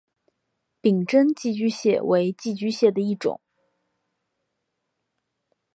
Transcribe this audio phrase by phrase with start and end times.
[0.81, 3.39] 柄真寄居蟹为寄居蟹的一种。